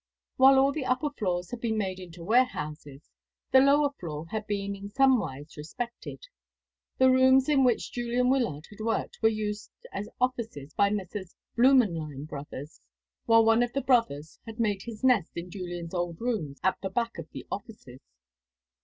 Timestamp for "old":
15.93-16.19